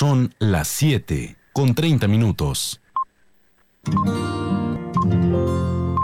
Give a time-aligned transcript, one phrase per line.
[0.00, 2.80] Son las 7 con 30 minutos.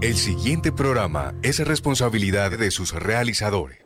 [0.03, 3.79] El siguiente programa es responsabilidad de sus realizadores.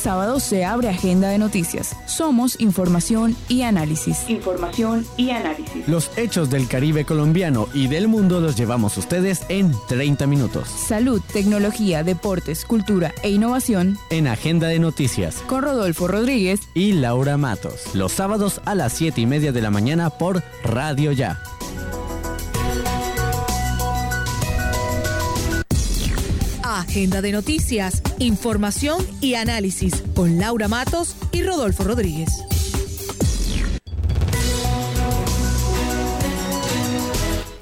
[0.00, 1.94] Sábado se abre agenda de noticias.
[2.06, 4.28] Somos información y análisis.
[4.28, 5.86] Información y análisis.
[5.86, 10.68] Los hechos del Caribe colombiano y del mundo los llevamos ustedes en 30 minutos.
[10.68, 13.98] Salud, tecnología, deportes, cultura e innovación.
[14.10, 15.36] En Agenda de Noticias.
[15.46, 17.94] Con Rodolfo Rodríguez y Laura Matos.
[17.94, 21.40] Los sábados a las 7 y media de la mañana por Radio Ya.
[26.80, 32.30] Agenda de noticias, información y análisis con Laura Matos y Rodolfo Rodríguez.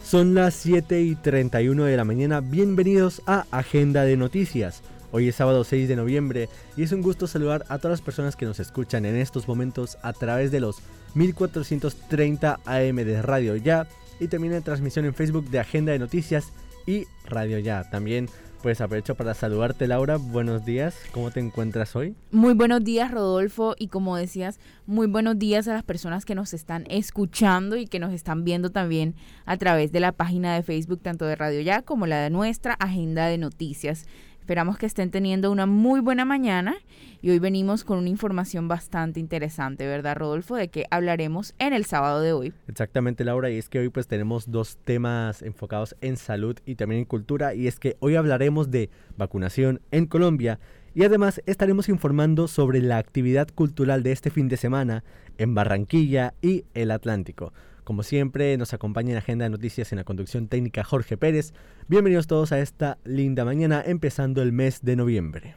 [0.04, 2.40] Son las 7 y 31 de la mañana.
[2.40, 4.82] Bienvenidos a Agenda de Noticias.
[5.10, 8.36] Hoy es sábado 6 de noviembre y es un gusto saludar a todas las personas
[8.36, 10.76] que nos escuchan en estos momentos a través de los
[11.16, 13.88] 1430 AM de Radio Ya
[14.20, 16.52] y también en transmisión en Facebook de Agenda de Noticias
[16.86, 17.82] y Radio Ya.
[17.90, 18.28] También
[18.62, 22.14] pues aprovecho para saludarte Laura, buenos días, ¿cómo te encuentras hoy?
[22.32, 26.52] Muy buenos días Rodolfo y como decías, muy buenos días a las personas que nos
[26.54, 29.14] están escuchando y que nos están viendo también
[29.46, 32.74] a través de la página de Facebook tanto de Radio Ya como la de nuestra
[32.74, 34.06] agenda de noticias.
[34.48, 36.74] Esperamos que estén teniendo una muy buena mañana
[37.20, 40.56] y hoy venimos con una información bastante interesante, ¿verdad, Rodolfo?
[40.56, 42.54] De que hablaremos en el sábado de hoy.
[42.66, 47.00] Exactamente, Laura, y es que hoy pues tenemos dos temas enfocados en salud y también
[47.00, 48.88] en cultura, y es que hoy hablaremos de
[49.18, 50.58] vacunación en Colombia
[50.94, 55.04] y además estaremos informando sobre la actividad cultural de este fin de semana
[55.36, 57.52] en Barranquilla y el Atlántico.
[57.88, 61.54] Como siempre, nos acompaña en Agenda de Noticias en la conducción técnica Jorge Pérez.
[61.86, 65.54] Bienvenidos todos a esta linda mañana, empezando el mes de noviembre.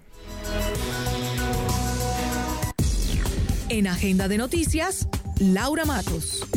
[3.68, 5.10] En Agenda de Noticias,
[5.42, 6.48] Laura Matos.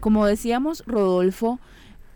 [0.00, 1.60] Como decíamos, Rodolfo,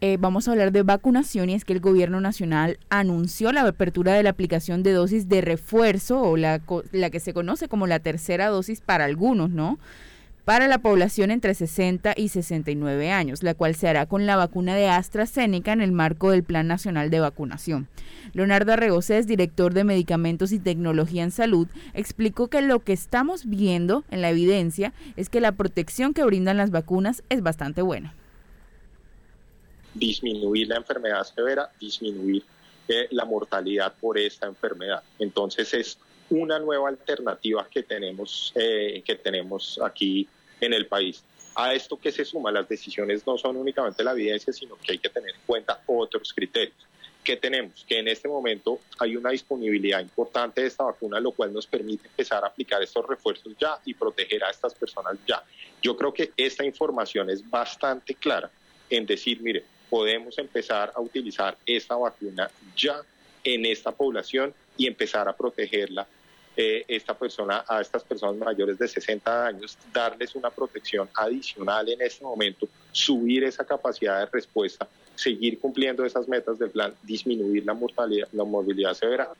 [0.00, 4.14] eh, vamos a hablar de vacunación y es que el gobierno nacional anunció la apertura
[4.14, 8.00] de la aplicación de dosis de refuerzo o la, la que se conoce como la
[8.00, 9.78] tercera dosis para algunos, ¿no?
[10.44, 14.74] Para la población entre 60 y 69 años, la cual se hará con la vacuna
[14.74, 17.88] de AstraZeneca en el marco del Plan Nacional de Vacunación.
[18.34, 24.04] Leonardo Arregocés, director de Medicamentos y Tecnología en Salud, explicó que lo que estamos viendo
[24.10, 28.14] en la evidencia es que la protección que brindan las vacunas es bastante buena.
[29.94, 32.42] Disminuir la enfermedad severa, disminuir
[32.88, 35.02] eh, la mortalidad por esta enfermedad.
[35.18, 35.98] Entonces es
[36.30, 40.28] una nueva alternativa que tenemos, eh, que tenemos aquí
[40.60, 41.22] en el país.
[41.56, 44.98] A esto que se suma, las decisiones no son únicamente la evidencia, sino que hay
[44.98, 46.76] que tener en cuenta otros criterios.
[47.22, 47.84] ¿Qué tenemos?
[47.88, 52.08] Que en este momento hay una disponibilidad importante de esta vacuna, lo cual nos permite
[52.08, 55.42] empezar a aplicar estos refuerzos ya y proteger a estas personas ya.
[55.80, 58.50] Yo creo que esta información es bastante clara
[58.90, 63.00] en decir, mire, podemos empezar a utilizar esta vacuna ya
[63.42, 66.06] en esta población y empezar a protegerla
[66.56, 72.00] eh, esta persona, a estas personas mayores de 60 años, darles una protección adicional en
[72.00, 77.74] este momento, subir esa capacidad de respuesta, seguir cumpliendo esas metas del plan, disminuir la
[77.74, 79.30] mortalidad, la movilidad severa.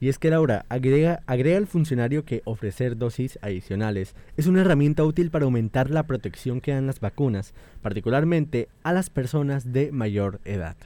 [0.00, 5.04] Y es que Laura agrega, agrega al funcionario que ofrecer dosis adicionales es una herramienta
[5.04, 10.40] útil para aumentar la protección que dan las vacunas, particularmente a las personas de mayor
[10.44, 10.76] edad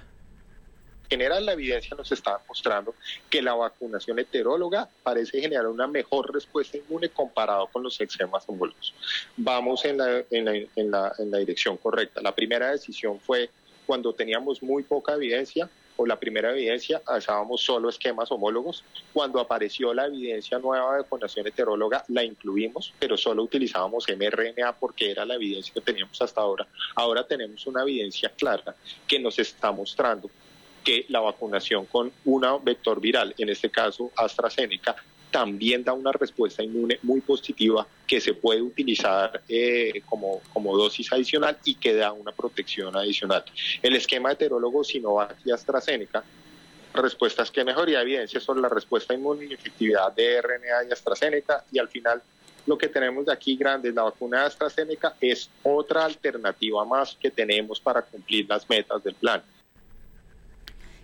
[1.09, 2.95] general la evidencia nos está mostrando
[3.31, 8.95] que la vacunación heteróloga parece generar una mejor respuesta inmune comparado con los extremas homólogos.
[9.37, 12.21] Vamos en la, en la, en la, en la dirección correcta.
[12.21, 13.51] La primera decisión fue
[13.87, 18.85] cuando teníamos muy poca evidencia o la primera evidencia, usábamos solo esquemas homólogos.
[19.13, 25.11] Cuando apareció la evidencia nueva de vacunación heteróloga, la incluimos, pero solo utilizábamos mRNA porque
[25.11, 26.69] era la evidencia que teníamos hasta ahora.
[26.95, 28.77] Ahora tenemos una evidencia clara
[29.09, 30.31] que nos está mostrando
[30.89, 34.97] que la vacunación con una vector viral, en este caso AstraZeneca,
[35.31, 41.13] también da una respuesta inmune muy positiva que se puede utilizar eh, como, como dosis
[41.13, 43.45] adicional y que da una protección adicional.
[43.83, 46.25] El esquema heterólogo Sinovac y AstraZeneca,
[46.95, 51.79] respuestas que mejoría evidencia sobre la respuesta inmune y efectividad de RNA y AstraZeneca y
[51.79, 52.23] al final
[52.65, 57.31] lo que tenemos de aquí grande, la vacuna de AstraZeneca, es otra alternativa más que
[57.31, 59.43] tenemos para cumplir las metas del plan.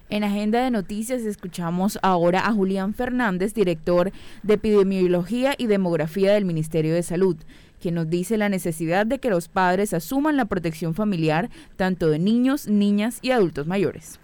[0.09, 6.45] En Agenda de Noticias escuchamos ahora a Julián Fernández, director de Epidemiología y Demografía del
[6.45, 7.35] Ministerio de Salud,
[7.81, 12.19] quien nos dice la necesidad de que los padres asuman la protección familiar tanto de
[12.19, 14.17] niños, niñas y adultos mayores.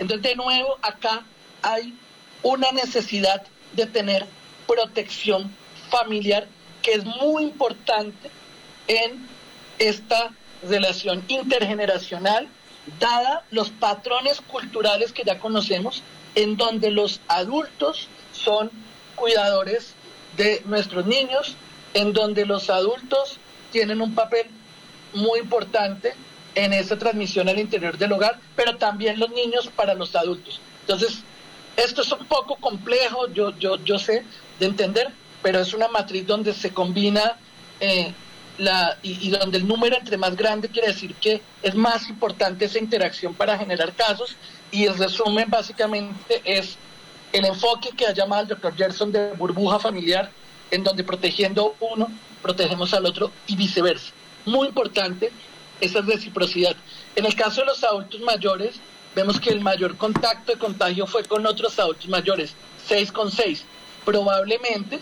[0.00, 1.24] Entonces, de nuevo, acá
[1.62, 1.96] hay
[2.42, 3.44] una necesidad
[3.76, 4.26] de tener
[4.66, 5.48] protección
[5.90, 6.48] familiar
[6.82, 8.30] que es muy importante
[8.88, 9.28] en
[9.78, 10.34] esta
[10.68, 12.48] relación intergeneracional
[12.98, 16.02] dada los patrones culturales que ya conocemos,
[16.34, 18.70] en donde los adultos son
[19.14, 19.94] cuidadores
[20.36, 21.56] de nuestros niños,
[21.94, 23.38] en donde los adultos
[23.72, 24.46] tienen un papel
[25.12, 26.14] muy importante
[26.54, 30.60] en esa transmisión al interior del hogar, pero también los niños para los adultos.
[30.82, 31.22] Entonces,
[31.76, 34.24] esto es un poco complejo, yo, yo, yo sé,
[34.58, 35.08] de entender,
[35.42, 37.36] pero es una matriz donde se combina
[37.80, 38.12] eh,
[39.02, 43.34] y, donde el número entre más grande quiere decir que es más importante esa interacción
[43.34, 44.36] para generar casos
[44.70, 46.76] y el resumen básicamente es
[47.32, 50.30] el enfoque que ha llamado el doctor Gerson de burbuja familiar,
[50.70, 52.08] en donde protegiendo uno,
[52.42, 54.12] protegemos al otro y viceversa.
[54.44, 55.30] Muy importante
[55.80, 56.76] esa reciprocidad.
[57.16, 58.76] En el caso de los adultos mayores,
[59.14, 62.54] vemos que el mayor contacto de contagio fue con otros adultos mayores,
[62.86, 63.64] 6 con 6.
[64.04, 65.00] Probablemente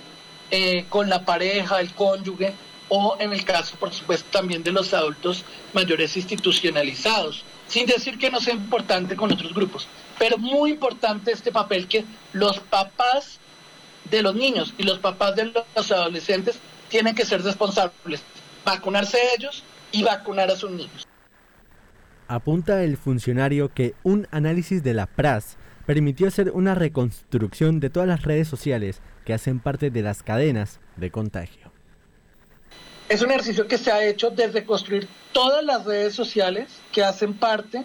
[0.51, 2.55] eh, con la pareja, el cónyuge,
[2.89, 8.31] o en el caso, por supuesto, también de los adultos mayores institucionalizados, sin decir que
[8.31, 13.39] no sea importante con otros grupos, pero muy importante este papel que los papás
[14.11, 18.23] de los niños y los papás de los adolescentes tienen que ser responsables,
[18.65, 21.07] vacunarse ellos y vacunar a sus niños.
[22.27, 28.07] Apunta el funcionario que un análisis de la PRAS permitió hacer una reconstrucción de todas
[28.07, 31.68] las redes sociales que hacen parte de las cadenas de contagio.
[33.09, 37.33] Es un ejercicio que se ha hecho desde construir todas las redes sociales que hacen
[37.33, 37.83] parte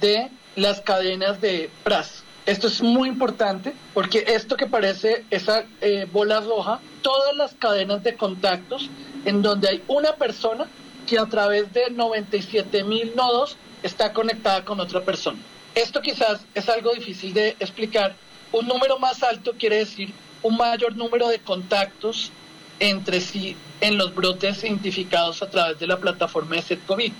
[0.00, 2.24] de las cadenas de PRAS.
[2.44, 8.02] Esto es muy importante porque esto que parece esa eh, bola roja, todas las cadenas
[8.02, 8.90] de contactos
[9.24, 10.66] en donde hay una persona
[11.06, 15.38] que a través de 97 mil nodos está conectada con otra persona.
[15.76, 18.16] Esto quizás es algo difícil de explicar.
[18.50, 20.12] Un número más alto quiere decir
[20.42, 22.32] un mayor número de contactos
[22.80, 27.12] entre sí en los brotes identificados a través de la plataforma de SET-COVID.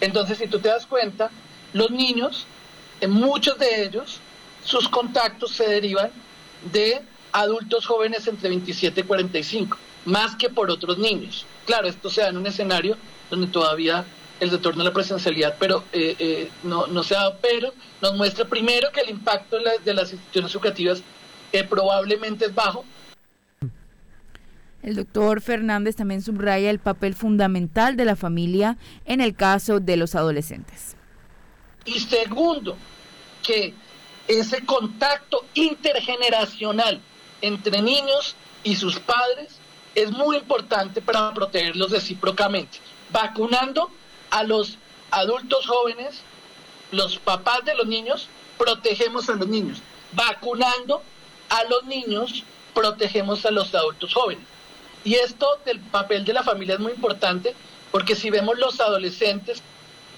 [0.00, 1.30] Entonces, si tú te das cuenta,
[1.72, 2.44] los niños,
[3.00, 4.18] en muchos de ellos,
[4.64, 6.10] sus contactos se derivan
[6.72, 11.46] de adultos jóvenes entre 27 y 45, más que por otros niños.
[11.66, 12.96] Claro, esto se da en un escenario
[13.30, 14.04] donde todavía
[14.40, 17.72] el retorno a la presencialidad, pero eh, eh, no, no se ha dado, pero
[18.02, 21.00] nos muestra primero que el impacto de, las instituciones educativas
[21.52, 22.84] eh, probablemente es bajo.
[24.82, 29.96] El doctor Fernández también subraya el papel fundamental de la familia en el caso de
[29.96, 30.96] los adolescentes.
[31.84, 32.76] Y segundo,
[33.42, 33.74] que
[34.28, 37.00] ese contacto intergeneracional
[37.40, 39.56] entre niños y sus padres
[39.94, 42.78] es muy importante para protegerlos recíprocamente,
[43.10, 43.90] vacunando
[44.30, 44.78] a los
[45.10, 46.20] adultos jóvenes,
[46.92, 49.82] los papás de los niños, protegemos a los niños.
[50.12, 51.02] Vacunando
[51.48, 52.44] a los niños,
[52.74, 54.44] protegemos a los adultos jóvenes.
[55.04, 57.54] Y esto del papel de la familia es muy importante
[57.90, 59.62] porque si vemos los adolescentes,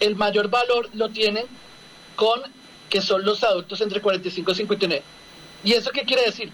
[0.01, 1.47] el mayor valor lo tienen
[2.17, 2.43] con
[2.89, 5.05] que son los adultos entre 45 y 59.
[5.63, 6.51] ¿Y eso qué quiere decir?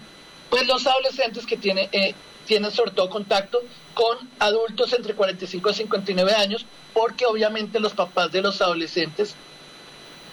[0.49, 2.13] Pues los adolescentes que tienen, eh,
[2.45, 3.61] tienen sobre todo contacto
[3.93, 9.35] con adultos entre 45 y 59 años, porque obviamente los papás de los adolescentes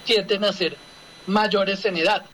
[0.05, 0.77] tienden a ser
[1.27, 2.27] mayores en edad.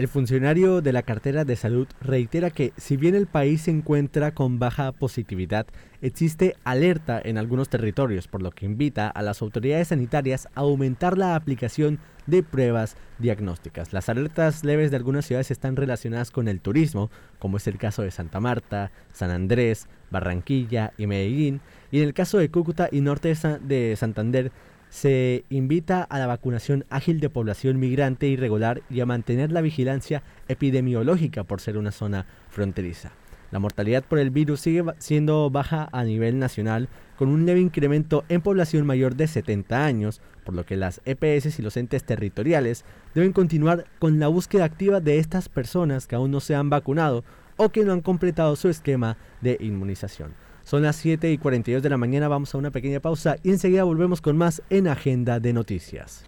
[0.00, 4.32] El funcionario de la cartera de salud reitera que si bien el país se encuentra
[4.32, 5.66] con baja positividad,
[6.00, 11.18] existe alerta en algunos territorios, por lo que invita a las autoridades sanitarias a aumentar
[11.18, 13.92] la aplicación de pruebas diagnósticas.
[13.92, 18.00] Las alertas leves de algunas ciudades están relacionadas con el turismo, como es el caso
[18.00, 23.02] de Santa Marta, San Andrés, Barranquilla y Medellín, y en el caso de Cúcuta y
[23.02, 24.50] norte de Santander
[24.90, 30.22] se invita a la vacunación ágil de población migrante irregular y a mantener la vigilancia
[30.48, 33.12] epidemiológica por ser una zona fronteriza.
[33.52, 38.24] La mortalidad por el virus sigue siendo baja a nivel nacional, con un leve incremento
[38.28, 42.84] en población mayor de 70 años, por lo que las EPS y los entes territoriales
[43.14, 47.24] deben continuar con la búsqueda activa de estas personas que aún no se han vacunado
[47.56, 50.32] o que no han completado su esquema de inmunización.
[50.70, 53.82] Son las 7 y 42 de la mañana, vamos a una pequeña pausa y enseguida
[53.82, 56.24] volvemos con más en Agenda de Noticias.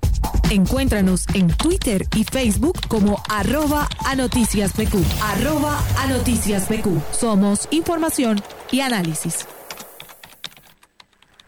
[0.50, 4.72] Encuéntranos en Twitter y Facebook como arroba a noticias
[5.22, 6.08] Arroba a
[7.12, 8.40] Somos información
[8.72, 9.46] y análisis.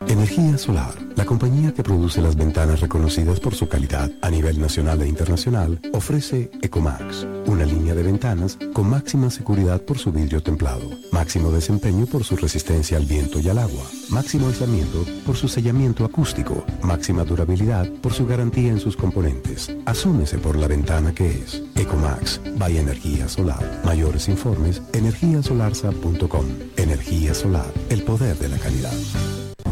[0.08, 5.00] Energía Solar, la compañía que produce las ventanas reconocidas por su calidad a nivel nacional
[5.02, 10.90] e internacional, ofrece Ecomax, una línea de ventanas con máxima seguridad por su vidrio templado,
[11.10, 16.04] máximo desempeño por su resistencia al viento y al agua, máximo aislamiento por su sellamiento
[16.04, 19.74] acústico, máxima durabilidad por su garantía en sus componentes.
[19.86, 21.62] Asúmese por la ventana que es.
[21.76, 23.82] Ecomax, vaya Energía Solar.
[23.84, 26.44] Mayores informes, energiasolarsa.com.
[26.76, 28.92] Energía Solar, el poder de la calidad.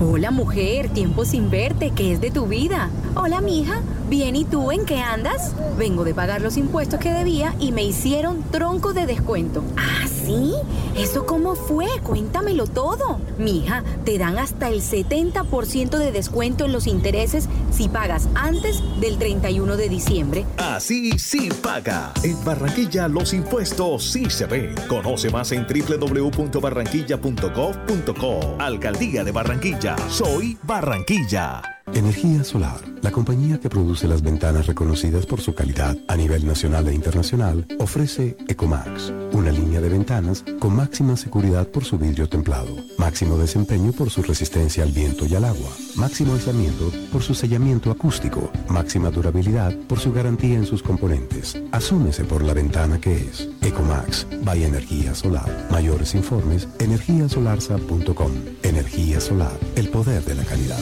[0.04, 2.90] Hola mujer, tiempo sin verte, ¿qué es de tu vida?
[3.14, 5.54] Hola mija, bien y tú en qué andas?
[5.78, 9.62] Vengo de pagar los impuestos que debía y me hicieron tronco de descuento.
[9.76, 10.54] ¿Ah, sí?
[10.96, 11.86] ¿Eso cómo fue?
[12.02, 13.20] Cuéntamelo todo.
[13.38, 19.18] Mija, te dan hasta el 70% de descuento en los intereses si pagas antes del
[19.18, 20.44] 31 de diciembre.
[20.58, 22.12] Así sí paga.
[22.22, 24.74] En Barranquilla los impuestos sí se ven.
[24.88, 28.56] Conoce más en www.barranquilla.gov.co.
[28.58, 29.91] Alcaldía de Barranquilla.
[30.08, 31.81] Soy Barranquilla.
[31.94, 36.88] Energía Solar, la compañía que produce las ventanas reconocidas por su calidad a nivel nacional
[36.88, 42.74] e internacional, ofrece Ecomax, una línea de ventanas con máxima seguridad por su vidrio templado,
[42.96, 47.90] máximo desempeño por su resistencia al viento y al agua, máximo aislamiento por su sellamiento
[47.90, 51.62] acústico, máxima durabilidad por su garantía en sus componentes.
[51.72, 53.50] Asúmese por la ventana que es.
[53.60, 55.68] Ecomax, vaya Energía Solar.
[55.70, 58.32] Mayores informes, energiasolarsa.com.
[58.62, 60.80] Energía Solar, el poder de la calidad.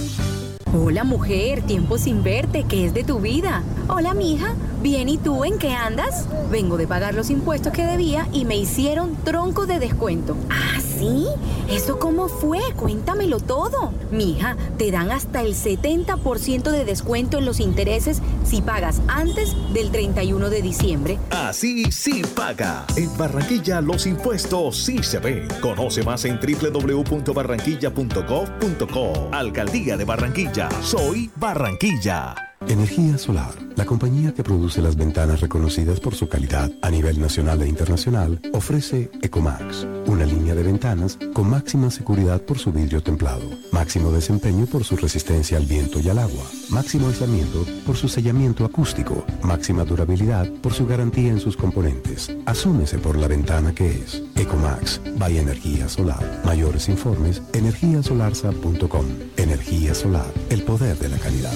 [0.73, 3.65] Hola mujer, tiempo sin verte, ¿qué es de tu vida?
[3.89, 6.29] Hola mija, bien y tú en qué andas?
[6.49, 10.37] Vengo de pagar los impuestos que debía y me hicieron tronco de descuento.
[10.49, 11.27] ¿Ah, sí?
[11.69, 12.61] ¿Eso cómo fue?
[12.77, 13.93] Cuéntamelo todo.
[14.11, 19.91] Mija, te dan hasta el 70% de descuento en los intereses si pagas antes del
[19.91, 21.19] 31 de diciembre.
[21.31, 22.85] Así sí paga.
[22.97, 25.49] En Barranquilla los impuestos sí se ven.
[25.61, 29.29] Conoce más en www.barranquilla.gov.co.
[29.33, 30.69] Alcaldía de Barranquilla.
[30.83, 32.50] Soy Barranquilla.
[32.69, 37.63] Energía Solar, la compañía que produce las ventanas reconocidas por su calidad a nivel nacional
[37.63, 43.49] e internacional, ofrece Ecomax, una línea de ventanas con máxima seguridad por su vidrio templado,
[43.73, 48.67] máximo desempeño por su resistencia al viento y al agua, máximo aislamiento por su sellamiento
[48.67, 52.31] acústico, máxima durabilidad por su garantía en sus componentes.
[52.45, 54.23] Asúmese por la ventana que es.
[54.37, 56.43] Ecomax, by Energía Solar.
[56.45, 59.07] Mayores informes, energiasolarsa.com.
[59.39, 61.55] Energía Solar, el poder de la calidad.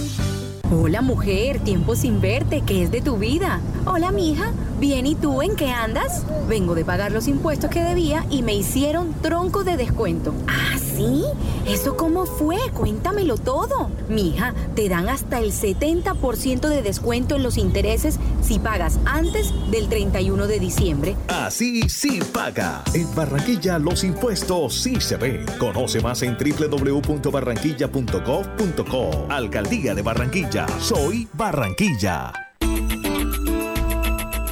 [0.76, 3.60] Hola mujer, tiempo sin verte, ¿qué es de tu vida?
[3.86, 4.50] Hola mija,
[4.84, 6.26] bien y tú en qué andas?
[6.46, 10.34] Vengo de pagar los impuestos que debía y me hicieron tronco de descuento.
[10.46, 11.24] ¿Ah, sí?
[11.66, 12.58] ¿Eso cómo fue?
[12.74, 13.90] Cuéntamelo todo.
[14.10, 19.88] Mija, te dan hasta el 70% de descuento en los intereses si pagas antes del
[19.88, 21.16] 31 de diciembre.
[21.28, 22.84] Así sí paga.
[22.92, 25.46] En Barranquilla los impuestos sí se ven.
[25.58, 29.26] Conoce más en www.barranquilla.gov.co.
[29.30, 30.66] Alcaldía de Barranquilla.
[30.78, 32.43] Soy Barranquilla.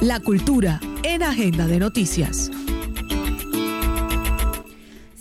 [0.03, 2.51] La cultura en Agenda de Noticias.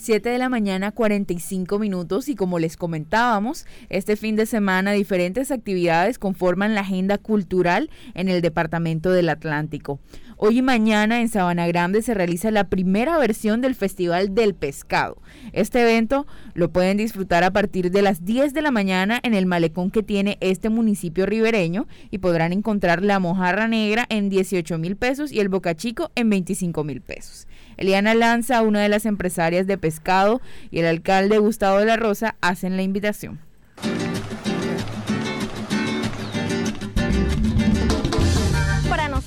[0.03, 5.53] 7 de la mañana 45 minutos y como les comentábamos, este fin de semana diferentes
[5.53, 10.01] actividades conforman la agenda cultural en el Departamento del Atlántico.
[10.37, 15.23] Hoy y mañana en Sabana Grande se realiza la primera versión del Festival del Pescado.
[15.53, 19.47] Este evento lo pueden disfrutar a partir de las 10 de la mañana en el
[19.47, 24.97] malecón que tiene este municipio ribereño y podrán encontrar la mojarra negra en 18 mil
[24.97, 27.47] pesos y el bocachico en 25 mil pesos.
[27.77, 32.37] Eliana Lanza, una de las empresarias de pescado, y el alcalde Gustavo de la Rosa
[32.41, 33.41] hacen la invitación.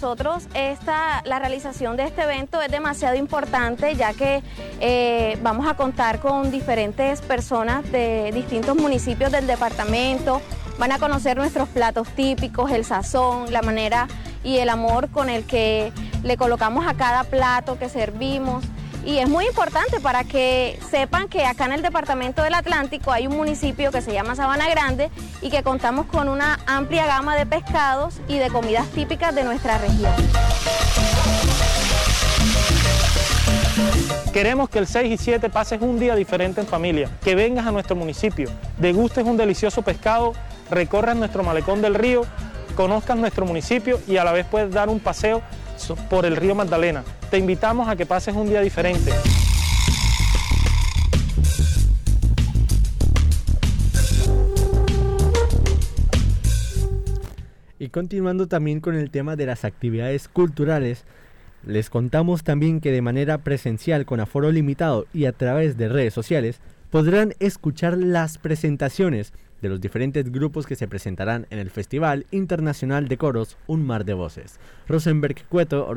[0.06, 4.44] Nosotros esta, la realización de este evento es demasiado importante ya que
[4.80, 10.44] eh, vamos a contar con diferentes personas de distintos municipios del departamento,
[10.78, 14.08] van a conocer nuestros platos típicos, el sazón, la manera
[14.44, 15.92] y el amor con el que
[16.24, 18.64] le colocamos a cada plato que servimos.
[19.06, 23.28] Y es muy importante para que sepan que acá en el Departamento del Atlántico hay
[23.28, 25.12] un municipio que se llama Sabana Grande
[25.44, 29.78] y que contamos con una amplia gama de pescados y de comidas típicas de nuestra
[29.78, 30.12] región.
[34.34, 37.72] Queremos que el 6 y 7 pases un día diferente en familia, que vengas a
[37.72, 40.34] nuestro municipio, degustes un delicioso pescado,
[40.72, 42.24] recorras nuestro malecón del río,
[42.76, 45.44] conozcas nuestro municipio y a la vez puedes dar un paseo
[46.10, 47.04] por el río Magdalena.
[47.30, 49.12] Te invitamos a que pases un día diferente.
[57.78, 61.04] Y continuando también con el tema de las actividades culturales,
[61.66, 66.14] les contamos también que de manera presencial con aforo limitado y a través de redes
[66.14, 69.34] sociales podrán escuchar las presentaciones
[69.66, 74.06] de los diferentes grupos que se presentarán en el Festival Internacional de Coros Un Mar
[74.06, 74.60] de Voces.
[74.88, 75.88] Rosenberg Cueto,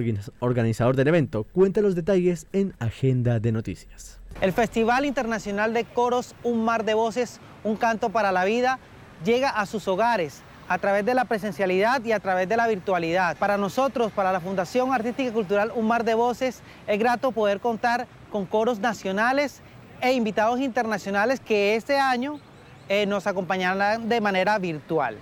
[0.41, 4.21] organizador del evento, cuenta los detalles en Agenda de Noticias.
[4.41, 8.79] El Festival Internacional de Coros Un Mar de Voces, Un Canto para la Vida,
[9.23, 13.37] llega a sus hogares a través de la presencialidad y a través de la virtualidad.
[13.37, 17.61] Para nosotros, para la Fundación Artística y Cultural Un Mar de Voces, es grato poder
[17.61, 19.61] contar con coros nacionales
[20.01, 22.41] e invitados internacionales que este año
[22.89, 25.17] eh, nos acompañarán de manera virtual.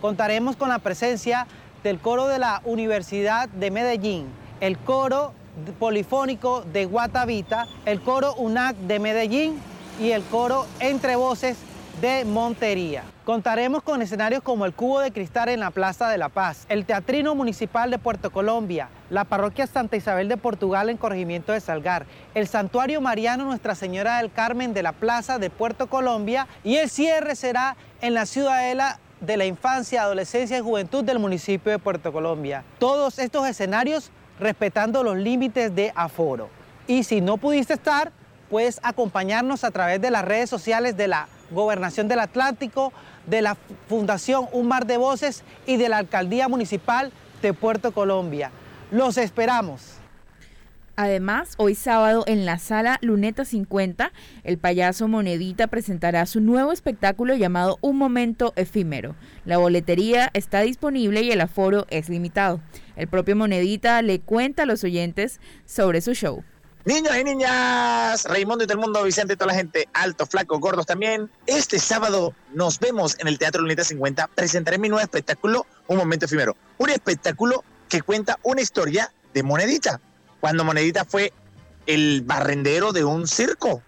[0.00, 1.46] Contaremos con la presencia
[1.82, 4.26] del coro de la Universidad de Medellín,
[4.60, 5.32] el coro
[5.78, 9.60] polifónico de Guatavita, el coro UNAC de Medellín
[10.00, 11.56] y el coro Entre Voces
[12.00, 13.04] de Montería.
[13.24, 16.84] Contaremos con escenarios como el Cubo de Cristal en la Plaza de la Paz, el
[16.84, 22.06] Teatrino Municipal de Puerto Colombia, la Parroquia Santa Isabel de Portugal en Corregimiento de Salgar,
[22.34, 26.90] el Santuario Mariano Nuestra Señora del Carmen de la Plaza de Puerto Colombia y el
[26.90, 32.12] cierre será en la Ciudadela de la Infancia, Adolescencia y Juventud del municipio de Puerto
[32.12, 32.62] Colombia.
[32.78, 36.50] Todos estos escenarios respetando los límites de aforo.
[36.86, 38.12] Y si no pudiste estar,
[38.50, 42.92] puedes acompañarnos a través de las redes sociales de la Gobernación del Atlántico,
[43.26, 43.56] de la
[43.88, 48.50] Fundación Un Mar de Voces y de la Alcaldía Municipal de Puerto Colombia.
[48.90, 49.96] Los esperamos.
[50.98, 54.12] Además, hoy sábado en la sala Luneta 50,
[54.44, 59.14] el payaso Monedita presentará su nuevo espectáculo llamado Un Momento Efímero.
[59.44, 62.62] La boletería está disponible y el aforo es limitado.
[62.96, 66.42] El propio Monedita le cuenta a los oyentes sobre su show.
[66.86, 70.60] Niños y niñas, Raimundo y todo el mundo, Vicente y toda la gente, alto, flaco,
[70.60, 71.28] gordos también.
[71.44, 74.28] Este sábado nos vemos en el Teatro Luneta 50.
[74.28, 76.56] Presentaré mi nuevo espectáculo, Un Momento Efímero.
[76.78, 80.00] Un espectáculo que cuenta una historia de Monedita.
[80.38, 81.32] Cuando Monedita fue
[81.86, 83.82] el barrendero de un circo.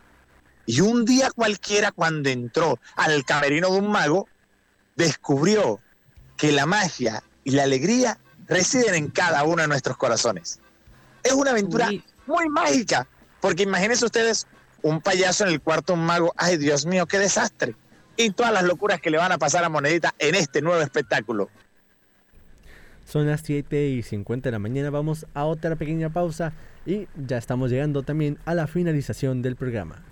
[0.67, 4.27] Y un día cualquiera, cuando entró al camerino de un mago,
[4.97, 5.79] descubrió
[6.37, 10.59] que la magia y la alegría residen en cada uno de nuestros corazones.
[11.23, 11.91] Es una aventura
[12.29, 13.09] muy mágica,
[13.41, 14.47] porque imagínense ustedes
[14.83, 17.75] un payaso en el cuarto, un mago, ay Dios mío, qué desastre.
[18.17, 21.51] Y todas las locuras que le van a pasar a Monedita en este nuevo espectáculo.
[23.05, 26.53] Son las 7 y 50 de la mañana, vamos a otra pequeña pausa
[26.85, 30.03] y ya estamos llegando también a la finalización del programa.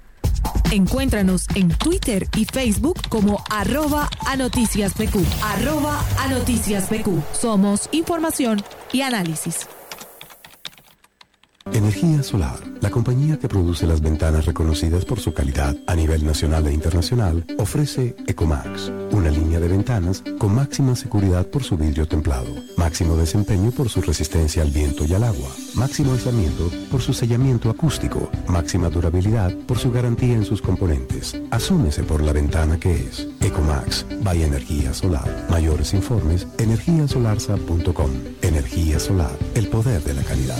[0.72, 5.18] Encuéntranos en Twitter y Facebook como arroba a noticias PQ.
[5.42, 7.22] Arroba a noticias PQ.
[7.32, 9.68] Somos información y análisis.
[11.72, 16.66] Energía Solar, la compañía que produce las ventanas reconocidas por su calidad a nivel nacional
[16.66, 22.46] e internacional, ofrece Ecomax, una línea de ventanas con máxima seguridad por su vidrio templado,
[22.76, 27.68] máximo desempeño por su resistencia al viento y al agua, máximo aislamiento por su sellamiento
[27.68, 31.40] acústico, máxima durabilidad por su garantía en sus componentes.
[31.50, 35.46] Asúmese por la ventana que es Ecomax, by Energía Solar.
[35.50, 38.10] Mayores informes, energiasolarsa.com.
[38.42, 40.58] Energía Solar, el poder de la calidad.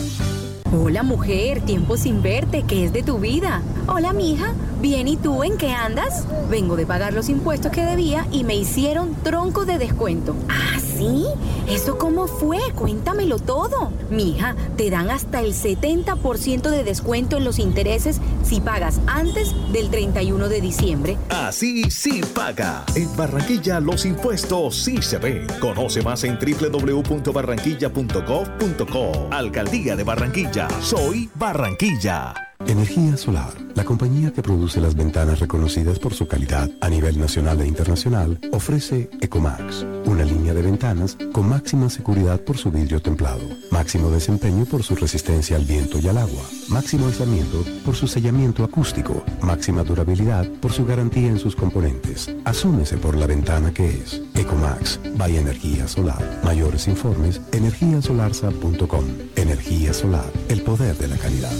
[0.79, 3.63] Hola mujer, tiempo sin verte, ¿qué es de tu vida?
[3.89, 4.53] Hola mija,
[4.87, 6.25] bien y tú en qué andas?
[6.49, 10.37] Vengo de pagar los impuestos que debía y me hicieron tronco de descuento.
[10.49, 11.27] ¿Ah, sí?
[11.69, 12.61] ¿Eso cómo fue?
[12.73, 13.91] Cuéntamelo todo.
[14.11, 19.91] Mija, te dan hasta el 70% de descuento en los intereses si pagas antes del
[19.91, 21.19] 31 de diciembre.
[21.31, 22.85] Así sí paga.
[22.95, 25.49] En Barranquilla los impuestos sí se ven.
[25.59, 29.29] Conoce más en www.barranquilla.gov.co.
[29.33, 30.69] Alcaldía de Barranquilla.
[30.81, 32.46] Soy Barranquilla.
[32.65, 37.61] Energía Solar, la compañía que produce las ventanas reconocidas por su calidad a nivel nacional
[37.61, 43.43] e internacional, ofrece Ecomax, una línea de ventanas con máxima seguridad por su vidrio templado,
[43.71, 48.65] máximo desempeño por su resistencia al viento y al agua, máximo aislamiento por su sellamiento
[48.65, 52.35] acústico, máxima durabilidad por su garantía en sus componentes.
[52.45, 56.41] Asúmese por la ventana que es Ecomax, by Energía Solar.
[56.43, 59.05] Mayores informes, energiasolarsa.com.
[59.37, 61.53] Energía Solar, el poder de la calidad.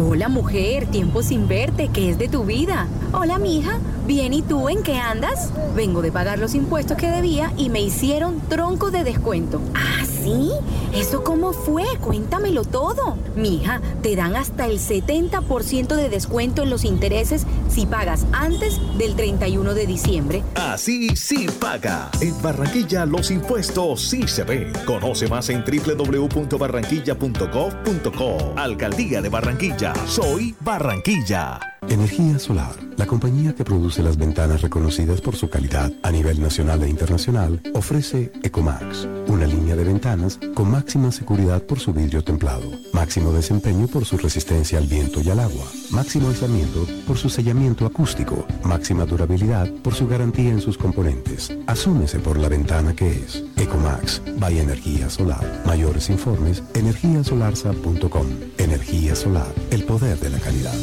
[0.00, 2.86] Hola mujer, tiempo sin verte, ¿qué es de tu vida?
[3.12, 5.50] Hola mija, bien y tú en qué andas?
[5.74, 9.60] Vengo de pagar los impuestos que debía y me hicieron tronco de descuento.
[9.74, 10.52] ¿Ah, sí?
[10.94, 11.82] ¿Eso cómo fue?
[12.00, 13.16] Cuéntamelo todo.
[13.34, 19.16] Mija, te dan hasta el 70% de descuento en los intereses si pagas antes del
[19.16, 20.44] 31 de diciembre.
[20.54, 22.10] Así sí paga.
[22.20, 24.72] En Barranquilla los impuestos sí se ven.
[24.86, 28.52] Conoce más en www.barranquilla.gov.co.
[28.56, 29.87] Alcaldía de Barranquilla.
[30.06, 31.77] Soy Barranquilla.
[31.90, 36.82] Energía Solar, la compañía que produce las ventanas reconocidas por su calidad a nivel nacional
[36.82, 42.70] e internacional, ofrece Ecomax, una línea de ventanas con máxima seguridad por su vidrio templado,
[42.92, 47.86] máximo desempeño por su resistencia al viento y al agua, máximo aislamiento por su sellamiento
[47.86, 51.56] acústico, máxima durabilidad por su garantía en sus componentes.
[51.66, 55.62] Asúmese por la ventana que es Ecomax, by Energía Solar.
[55.64, 58.26] Mayores informes, energiasolarsa.com.
[58.58, 60.74] Energía Solar, el poder de la calidad.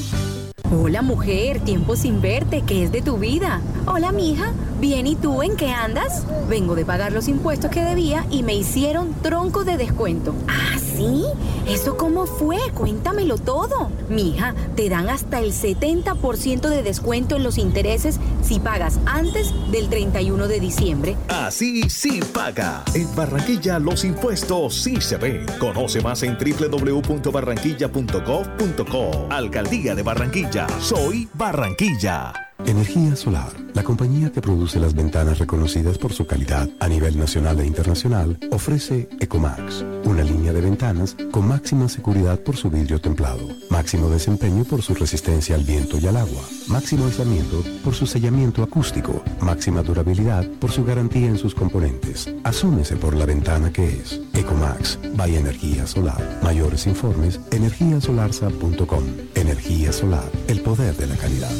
[0.71, 3.62] Hola mujer, tiempo sin verte, ¿qué es de tu vida?
[3.86, 4.51] Hola mija,
[4.82, 6.25] bien y tú en qué andas?
[6.49, 10.34] Vengo de pagar los impuestos que debía y me hicieron tronco de descuento.
[10.47, 11.23] ¿Ah, sí?
[11.67, 12.58] ¿Eso cómo fue?
[12.73, 13.91] Cuéntamelo todo.
[14.10, 19.89] Mija, te dan hasta el 70% de descuento en los intereses si pagas antes del
[19.89, 21.15] 31 de diciembre.
[21.28, 22.84] Así sí paga.
[22.93, 25.45] En Barranquilla los impuestos sí se ven.
[25.60, 29.28] Conoce más en www.barranquilla.gov.co.
[29.30, 30.54] Alcaldía de Barranquilla.
[30.79, 32.44] Soy Barranquilla.
[32.67, 37.60] Energía Solar, la compañía que produce las ventanas reconocidas por su calidad a nivel nacional
[37.60, 43.47] e internacional, ofrece Ecomax, una línea de ventanas con máxima seguridad por su vidrio templado,
[43.69, 48.63] máximo desempeño por su resistencia al viento y al agua, máximo aislamiento por su sellamiento
[48.63, 52.34] acústico, máxima durabilidad por su garantía en sus componentes.
[52.43, 56.39] Asúmese por la ventana que es Ecomax, by Energía Solar.
[56.41, 59.04] Mayores informes, energiasolarsa.com.
[59.36, 61.51] Energía Solar, el poder de la calidad.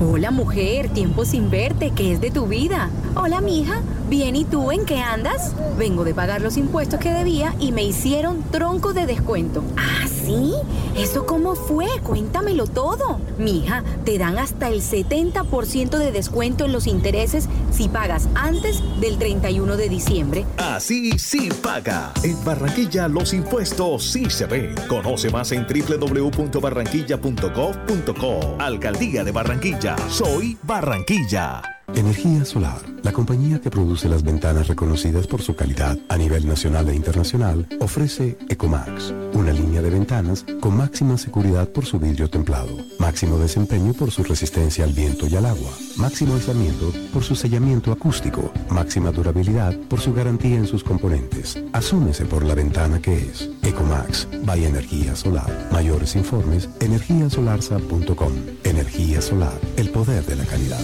[0.00, 2.88] Hola mujer, tiempo sin verte, ¿qué es de tu vida?
[3.16, 5.56] Hola mija, bien y tú en qué andas?
[5.76, 9.64] Vengo de pagar los impuestos que debía y me hicieron tronco de descuento.
[9.76, 10.52] ¿Ah, sí?
[10.96, 11.88] ¿Eso cómo fue?
[12.04, 13.18] Cuéntamelo todo.
[13.38, 19.18] Mija, te dan hasta el 70% de descuento en los intereses si pagas antes del
[19.18, 20.44] 31 de diciembre.
[20.56, 22.12] Así sí paga.
[22.22, 24.74] En Barranquilla los impuestos sí se ven.
[24.88, 28.56] Conoce más en www.barranquilla.gov.co.
[28.58, 29.96] Alcaldía de Barranquilla.
[30.08, 31.77] Soy Barranquilla.
[31.94, 36.88] Energía Solar, la compañía que produce las ventanas reconocidas por su calidad a nivel nacional
[36.88, 42.76] e internacional, ofrece Ecomax, una línea de ventanas con máxima seguridad por su vidrio templado,
[43.08, 45.70] Máximo desempeño por su resistencia al viento y al agua.
[45.96, 48.52] Máximo aislamiento por su sellamiento acústico.
[48.68, 51.58] Máxima durabilidad por su garantía en sus componentes.
[51.72, 53.48] Asúmese por la ventana que es.
[53.62, 55.68] Ecomax, by Energía Solar.
[55.72, 58.32] Mayores informes, energiasolarsa.com.
[58.64, 60.80] Energía solar, el poder de la calidad.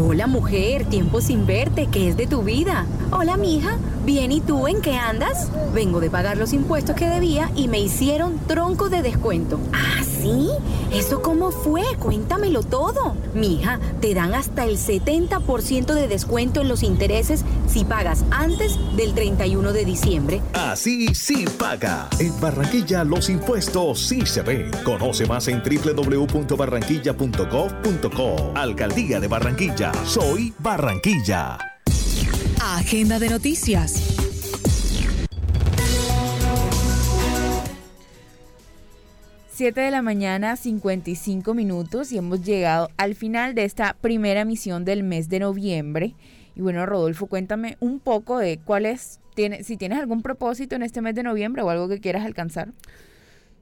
[0.00, 2.86] Hola mujer, tiempo sin verte, ¿qué es de tu vida?
[3.10, 5.50] Hola mija, bien y tú en qué andas?
[5.74, 9.58] Vengo de pagar los impuestos que debía y me hicieron tronco de descuento.
[9.72, 10.50] ¿Ah, sí?
[10.92, 11.82] ¿Eso cómo fue?
[11.98, 13.16] Cuéntamelo todo.
[13.34, 19.12] Mija, te dan hasta el 70% de descuento en los intereses si pagas antes del
[19.14, 20.40] 31 de diciembre.
[20.54, 22.08] Así sí paga.
[22.18, 24.70] En Barranquilla los impuestos sí se ven.
[24.84, 28.52] Conoce más en www.barranquilla.gov.co.
[28.54, 29.92] Alcaldía de Barranquilla.
[30.04, 31.58] Soy Barranquilla.
[32.60, 34.18] Agenda de noticias.
[39.58, 44.84] Siete de la mañana, 55 minutos y hemos llegado al final de esta primera misión
[44.84, 46.14] del mes de noviembre.
[46.58, 50.82] Y bueno, Rodolfo, cuéntame un poco de cuál es, tiene, si tienes algún propósito en
[50.82, 52.72] este mes de noviembre o algo que quieras alcanzar.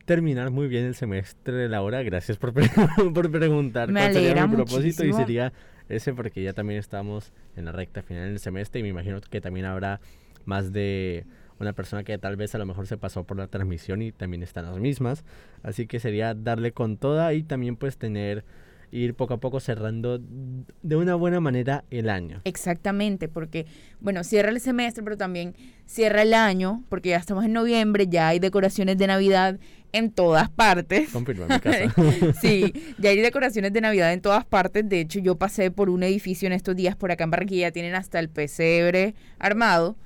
[0.07, 2.03] Terminar muy bien el semestre, Laura.
[2.03, 2.55] Gracias por,
[3.15, 5.53] por preguntar Me cuál sería mi propósito y sería
[5.91, 9.43] ese porque ya también estamos en la recta final del semestre y me imagino que
[9.43, 10.01] también habrá
[10.47, 11.27] más de
[11.59, 14.43] una persona que tal vez a lo mejor se pasó por la transmisión y también
[14.43, 15.23] están las mismas.
[15.63, 18.45] Así que sería darle con toda y también pues tener,
[18.91, 22.41] ir poco a poco cerrando de una buena manera el año.
[22.45, 23.67] Exactamente, porque,
[24.01, 25.55] bueno, cierra el semestre, pero también
[25.87, 29.59] cierra el año, porque ya estamos en noviembre, ya hay decoraciones de Navidad
[29.93, 31.09] en todas partes.
[31.11, 31.95] Confirma mi casa.
[32.41, 34.89] sí, ya hay decoraciones de Navidad en todas partes.
[34.89, 37.95] De hecho, yo pasé por un edificio en estos días por acá en Barranquilla, tienen
[37.95, 39.97] hasta el pesebre armado.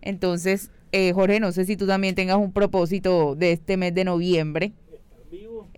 [0.00, 4.04] Entonces, eh, Jorge, no sé si tú también tengas un propósito de este mes de
[4.04, 4.72] noviembre.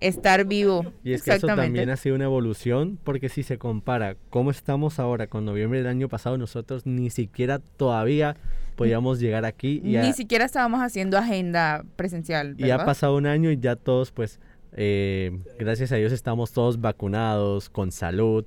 [0.01, 0.93] Estar vivo.
[1.05, 4.99] Y es que eso también ha sido una evolución, porque si se compara cómo estamos
[4.99, 8.37] ahora con noviembre del año pasado, nosotros ni siquiera todavía
[8.77, 9.81] podíamos llegar aquí.
[9.85, 12.57] Y, Ni ha, siquiera estábamos haciendo agenda presencial.
[12.59, 12.87] y ha ¿verdad?
[12.87, 14.41] pasado un año y ya todos, pues,
[14.73, 18.45] eh, gracias a Dios estamos todos vacunados, con salud.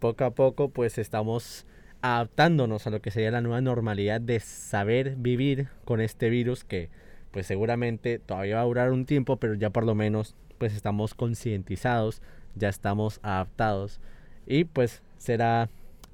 [0.00, 1.64] Poco a poco, pues, estamos
[2.02, 6.90] adaptándonos a lo que sería la nueva normalidad de saber vivir con este virus que,
[7.38, 11.14] pues, seguramente todavía va a durar un tiempo, pero ya por lo menos, pues, estamos
[11.14, 12.20] concientizados,
[12.56, 14.00] ya estamos adaptados
[14.44, 15.70] y, pues, será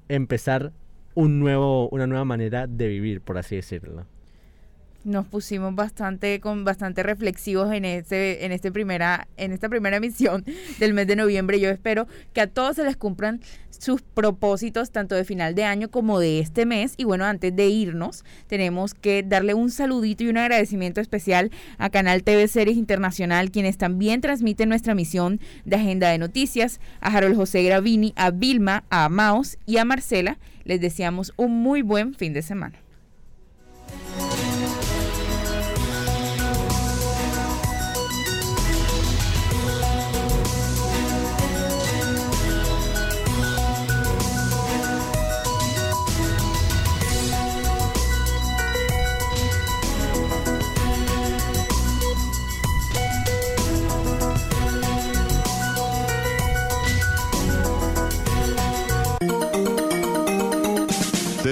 [0.07, 0.71] empezar
[1.15, 4.05] un nuevo, una nueva manera de vivir, por así decirlo.
[5.05, 10.43] Nos pusimos bastante con bastante reflexivos en este en este primera en esta primera emisión
[10.79, 11.59] del mes de noviembre.
[11.59, 13.39] Yo espero que a todos se les cumplan
[13.69, 17.67] sus propósitos tanto de final de año como de este mes y bueno, antes de
[17.67, 23.51] irnos, tenemos que darle un saludito y un agradecimiento especial a Canal TV Series Internacional,
[23.51, 28.85] quienes también transmiten nuestra misión de agenda de noticias, a Harold José Gravini, a Vilma,
[28.89, 30.39] a Maus y a Marcela.
[30.63, 32.84] Les deseamos un muy buen fin de semana.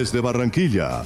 [0.04, 1.06] Desde Barranquilla,